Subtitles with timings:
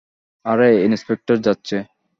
[0.45, 1.77] আরে, ইন্সপেক্টর যাচ্ছে।